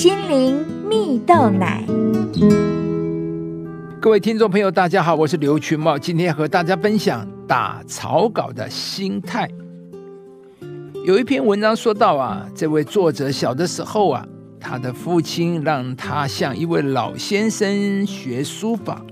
[0.00, 1.84] 心灵蜜豆奶。
[4.00, 9.46] 各位听众朋友，大家好，我是刘群茂，今天和大家分享打草稿的心态。
[11.04, 14.26] 有一篇文章说到啊，这位作者小的时候啊，
[14.58, 19.04] 他的父亲让他向一位老先生学书法，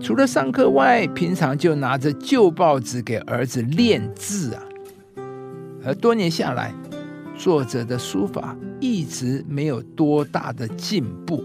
[0.00, 4.62] 除了上课外，平常就拿着旧报纸给儿子练字啊。
[5.86, 6.72] 而多年下来，
[7.36, 11.42] 作者的书法一直没有多大的进步。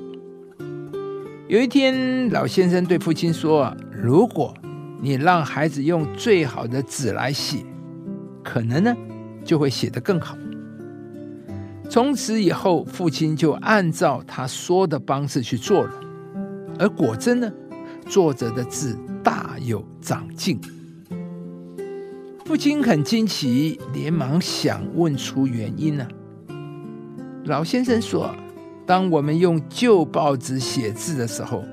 [1.48, 4.54] 有一天，老先生对父亲说：“如果
[5.02, 7.66] 你让孩子用最好的纸来写，
[8.44, 8.96] 可能呢
[9.44, 10.38] 就会写得更好。”
[11.90, 15.94] 从此以后，父亲就按照他说的方式去做了，
[16.78, 17.52] 而果真呢，
[18.06, 20.62] 作者的字大有长进。
[22.50, 26.08] 父亲很惊奇，连忙想问出原因呢。
[27.46, 28.36] 老先生说。
[28.88, 31.64] 当我们用旧报纸写字的时候，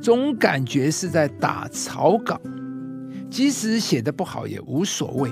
[0.00, 2.40] 总感觉是在打草稿，
[3.28, 5.28] 即使写的不好也无所谓；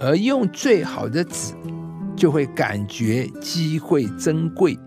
[0.00, 1.52] 而用最好的纸，
[2.16, 4.78] 就会感觉机会珍贵，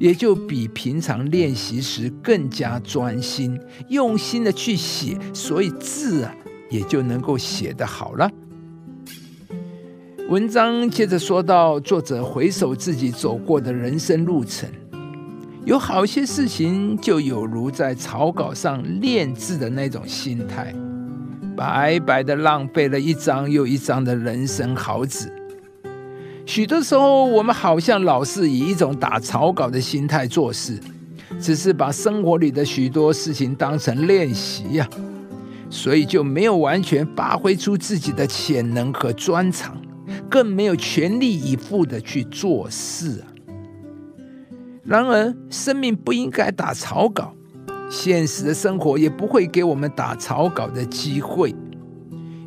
[0.00, 3.56] 也就比平常练习时更加专心、
[3.90, 6.34] 用心的去写，所以字啊
[6.70, 8.30] 也就能够写得好了。
[10.28, 14.68] 文章接着说到，作者回首自己走过的人生路程，
[15.66, 20.74] 有好些事情就有如在草稿上练字的那种心态，
[21.54, 25.30] 白白的浪费了一张又一张的人生好纸。
[26.46, 30.80] 许多时候，我们好像老是以一种打草稿的心态做事，
[31.38, 34.88] 只是把生活里的许多事情当成练习呀，
[35.74, 39.76] 所以就没有完全发挥出自己的潜能和专长。
[40.30, 43.26] 更没有全力以赴的去做事啊！
[44.84, 47.34] 然而，生命不应该打草稿，
[47.90, 51.54] 现实的生活也不会给我们打草稿的机会，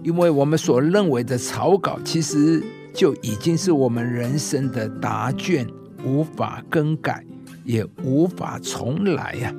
[0.04, 5.68] 因为我们所认为的草稿，其实就已经是我们人生的答卷，
[6.06, 7.26] 无法更改，
[7.66, 9.54] 也无法重来呀。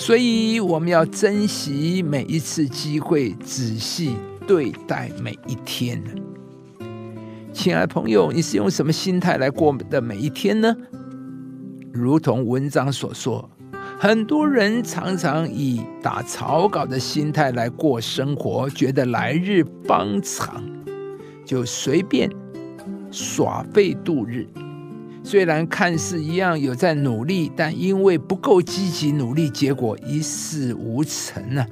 [0.00, 4.16] 所以，我们要珍惜每一次机会，仔细
[4.46, 6.02] 对待每一天。
[7.52, 10.74] 亲爱的朋友，你是用什么心态来过的每一天呢？
[11.92, 13.46] 如同文章所说，
[13.98, 20.64] 很多人常常以打草稿的心态来过生活，觉得来日方长，
[21.44, 22.30] 就随便
[23.10, 24.48] 耍废度日。
[25.22, 31.66] 虽然看似一样有在努力，但因为不够积极努力，结果一事无成呢。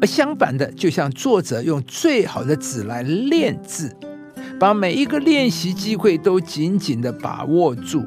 [0.00, 3.94] 而相反的，就像作者用最好的纸来练字。
[4.58, 8.02] 把每一个练习机会都紧紧的把握住，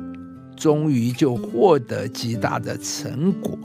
[0.55, 3.55] 终于就获得极大的成果。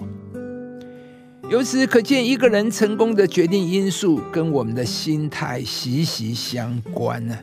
[1.49, 7.39] 由此可见，一个人成功的决定因素跟我们的心态息息相关呢。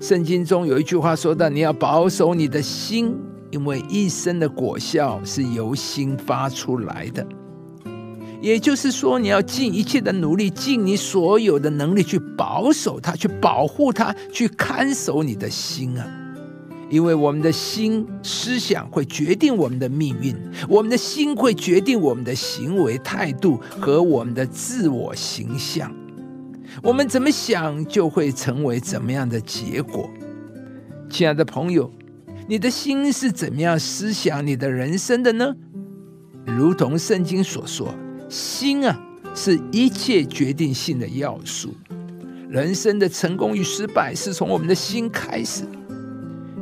[0.00, 3.16] 圣经中有一句话说到：“你要保守你的心，
[3.50, 7.26] 因为一生的果效是由心发出来的。”
[8.40, 16.06] 也就是说，你要尽一切的努力，尽你所有的能力去保守它，去保护它，去看守你的心啊！
[16.88, 20.36] 因为我们的心思想会决定我们的命运，
[20.68, 25.92] 我们的心会决定我们的行为态度和我们的自我形象。
[26.82, 30.08] 我们怎么想，就会成为怎么样的结果。
[31.10, 31.90] 亲爱的朋友，
[32.46, 35.54] 你的心是怎么样思想你的人生的呢？
[36.46, 37.94] 如同圣经所说。
[38.28, 39.00] 心啊，
[39.34, 41.74] 是一切决定性的要素。
[42.50, 45.64] 人生的成功与失败是从我们的心开始。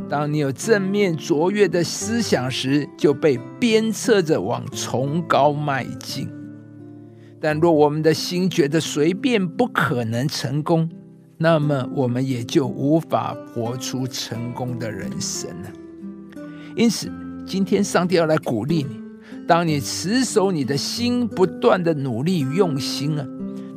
[0.08, 6.28] 当你有正面卓越的思想时，就被鞭策着往崇高迈进。
[7.40, 10.88] 但若我们的心觉得随便不可能成功，
[11.38, 15.70] 那么我们也就无法活出成功的人生了。
[16.74, 17.10] 因此，
[17.46, 19.00] 今天上帝要来鼓励你。
[19.46, 23.26] 当你持守你的心，不断的努力与用心啊，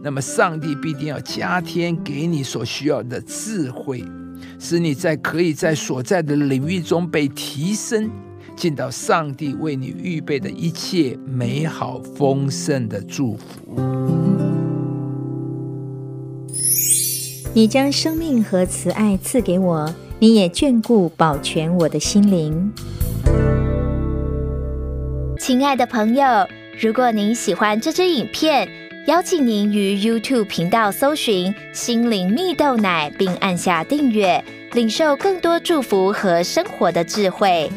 [0.01, 4.03] 那么上帝必定要加添给你所需要的智慧，
[4.57, 8.09] 使你在可以在所在的领域中被提升，
[8.59, 13.79] 进到上帝为你预备的一切美好丰盛的祝福。
[17.53, 22.69] 你将生命和慈爱赐给我，你也眷顾保全我的心灵。
[25.39, 26.45] 亲爱的朋友，
[26.81, 28.67] 如果您喜欢这支影片，
[29.07, 37.71] 邀请您于 YouTube 频道搜寻“心灵蜜豆奶”，并按下订阅，领受更多祝福和生活的智慧。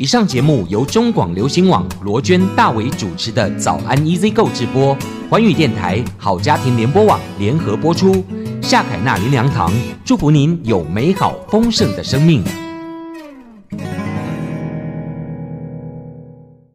[0.00, 4.96] 以上节目由中广流行网罗娟、大伟主持的《早安 Easy Go》直播，
[5.28, 8.24] 环宇电台好家庭联播网联合播出。
[8.62, 9.70] 夏凯纳林良堂
[10.02, 12.42] 祝福您有美好丰盛的生命。